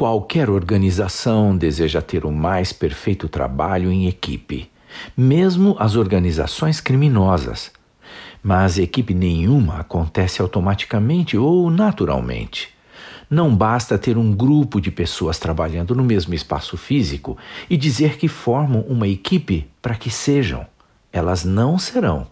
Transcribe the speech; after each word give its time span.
Qualquer 0.00 0.48
organização 0.48 1.54
deseja 1.54 2.00
ter 2.00 2.24
o 2.24 2.32
mais 2.32 2.72
perfeito 2.72 3.28
trabalho 3.28 3.92
em 3.92 4.08
equipe, 4.08 4.70
mesmo 5.14 5.76
as 5.78 5.94
organizações 5.94 6.80
criminosas. 6.80 7.70
Mas 8.42 8.78
equipe 8.78 9.12
nenhuma 9.12 9.80
acontece 9.80 10.40
automaticamente 10.40 11.36
ou 11.36 11.68
naturalmente. 11.68 12.70
Não 13.28 13.54
basta 13.54 13.98
ter 13.98 14.16
um 14.16 14.32
grupo 14.32 14.80
de 14.80 14.90
pessoas 14.90 15.38
trabalhando 15.38 15.94
no 15.94 16.02
mesmo 16.02 16.32
espaço 16.32 16.78
físico 16.78 17.36
e 17.68 17.76
dizer 17.76 18.16
que 18.16 18.26
formam 18.26 18.80
uma 18.88 19.06
equipe 19.06 19.68
para 19.82 19.96
que 19.96 20.08
sejam. 20.08 20.66
Elas 21.12 21.44
não 21.44 21.78
serão, 21.78 22.26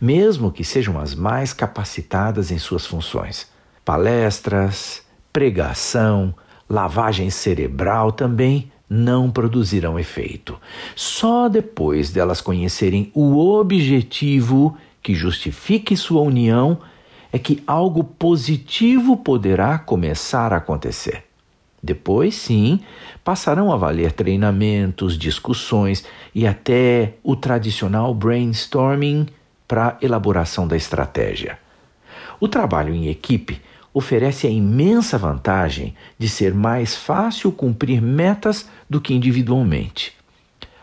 mesmo 0.00 0.50
que 0.50 0.64
sejam 0.64 0.98
as 0.98 1.14
mais 1.14 1.52
capacitadas 1.52 2.50
em 2.50 2.56
suas 2.56 2.86
funções. 2.86 3.46
Palestras, 3.84 5.02
pregação, 5.30 6.34
lavagem 6.74 7.30
cerebral 7.30 8.12
também 8.12 8.70
não 8.90 9.30
produzirão 9.30 9.98
efeito. 9.98 10.60
Só 10.94 11.48
depois 11.48 12.10
delas 12.10 12.40
conhecerem 12.40 13.10
o 13.14 13.38
objetivo 13.38 14.76
que 15.02 15.14
justifique 15.14 15.96
sua 15.96 16.20
união 16.20 16.78
é 17.32 17.38
que 17.38 17.62
algo 17.66 18.04
positivo 18.04 19.16
poderá 19.16 19.78
começar 19.78 20.52
a 20.52 20.56
acontecer. 20.56 21.24
Depois, 21.82 22.34
sim, 22.34 22.80
passarão 23.22 23.70
a 23.70 23.76
valer 23.76 24.12
treinamentos, 24.12 25.18
discussões 25.18 26.04
e 26.34 26.46
até 26.46 27.14
o 27.22 27.36
tradicional 27.36 28.14
brainstorming 28.14 29.26
para 29.68 29.98
elaboração 30.00 30.66
da 30.66 30.76
estratégia. 30.76 31.58
O 32.40 32.48
trabalho 32.48 32.94
em 32.94 33.08
equipe 33.08 33.60
oferece 33.94 34.48
a 34.48 34.50
imensa 34.50 35.16
vantagem 35.16 35.94
de 36.18 36.28
ser 36.28 36.52
mais 36.52 36.96
fácil 36.96 37.52
cumprir 37.52 38.02
metas 38.02 38.68
do 38.90 39.00
que 39.00 39.14
individualmente. 39.14 40.12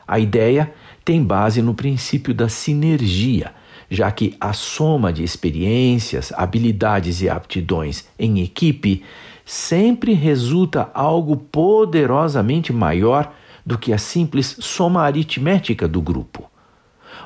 A 0.08 0.18
ideia 0.18 0.73
tem 1.03 1.22
base 1.22 1.62
no 1.62 1.73
princípio 1.73 2.34
da 2.34 2.48
sinergia, 2.48 3.53
já 3.90 4.09
que 4.09 4.38
a 4.40 4.53
soma 4.53 5.12
de 5.12 5.23
experiências, 5.23 6.31
habilidades 6.31 7.22
e 7.22 7.30
aptidões 7.30 8.06
em 8.18 8.40
equipe 8.42 9.03
sempre 9.46 10.14
resulta 10.14 10.90
algo 10.94 11.36
poderosamente 11.36 12.72
maior 12.72 13.34
do 13.66 13.78
que 13.78 13.92
a 13.92 13.98
simples 13.98 14.56
soma 14.59 15.03
aritmética 15.03 15.88
do 15.88 16.02
grupo. 16.02 16.50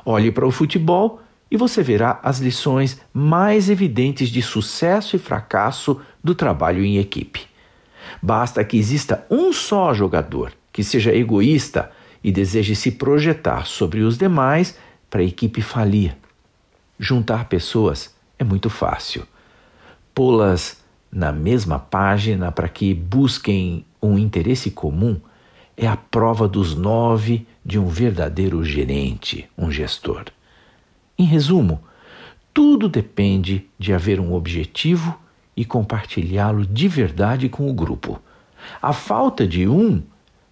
Olhe 0.03 0.31
para 0.31 0.47
o 0.47 0.51
futebol 0.51 1.21
e 1.49 1.57
você 1.57 1.83
verá 1.83 2.19
as 2.23 2.39
lições 2.39 2.99
mais 3.13 3.69
evidentes 3.69 4.29
de 4.29 4.41
sucesso 4.41 5.15
e 5.15 5.19
fracasso 5.19 6.01
do 6.23 6.33
trabalho 6.33 6.83
em 6.83 6.97
equipe. 6.97 7.41
Basta 8.21 8.63
que 8.63 8.77
exista 8.77 9.25
um 9.29 9.53
só 9.53 9.93
jogador 9.93 10.51
que 10.71 10.83
seja 10.83 11.15
egoísta 11.15 11.91
e 12.23 12.31
deseje 12.31 12.75
se 12.75 12.91
projetar 12.91 13.65
sobre 13.65 14.01
os 14.01 14.17
demais 14.17 14.77
para 15.09 15.21
a 15.21 15.23
equipe 15.23 15.61
falir. 15.61 16.15
Juntar 16.99 17.45
pessoas 17.45 18.13
é 18.37 18.43
muito 18.43 18.69
fácil. 18.69 19.25
Pô-las 20.13 20.83
na 21.11 21.31
mesma 21.31 21.79
página 21.79 22.51
para 22.51 22.67
que 22.67 22.93
busquem 22.93 23.85
um 24.01 24.17
interesse 24.17 24.71
comum 24.71 25.19
é 25.77 25.87
a 25.87 25.95
prova 25.95 26.47
dos 26.47 26.75
nove 26.75 27.45
de 27.63 27.77
um 27.79 27.87
verdadeiro 27.87 28.63
gerente, 28.63 29.47
um 29.57 29.71
gestor. 29.71 30.25
Em 31.17 31.23
resumo, 31.23 31.81
tudo 32.53 32.89
depende 32.89 33.67
de 33.77 33.93
haver 33.93 34.19
um 34.19 34.33
objetivo 34.33 35.17
e 35.55 35.63
compartilhá-lo 35.63 36.65
de 36.65 36.87
verdade 36.87 37.49
com 37.49 37.69
o 37.69 37.73
grupo. 37.73 38.21
A 38.81 38.93
falta 38.93 39.47
de 39.47 39.67
um 39.67 40.01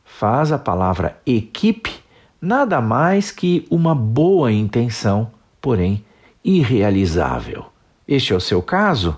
faz 0.05 0.51
a 0.51 0.59
palavra 0.59 1.19
equipe 1.25 2.03
nada 2.41 2.81
mais 2.81 3.31
que 3.31 3.65
uma 3.69 3.95
boa 3.95 4.51
intenção, 4.51 5.31
porém 5.61 6.03
irrealizável. 6.43 7.65
Este 8.05 8.33
é 8.33 8.35
o 8.35 8.41
seu 8.41 8.61
caso? 8.61 9.17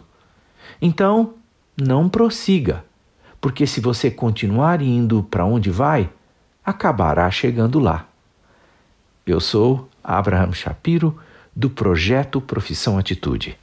Então, 0.80 1.34
não 1.76 2.08
prossiga, 2.08 2.86
porque 3.42 3.66
se 3.66 3.82
você 3.82 4.12
continuar 4.12 4.82
indo 4.82 5.24
para 5.24 5.44
onde 5.44 5.72
vai, 5.72 6.10
acabará 6.64 7.30
chegando 7.32 7.80
lá. 7.80 8.08
Eu 9.26 9.40
sou 9.40 9.90
Abraham 10.04 10.52
Shapiro 10.54 11.18
do 11.56 11.70
projeto 11.70 12.42
Profissão 12.42 12.98
Atitude. 12.98 13.58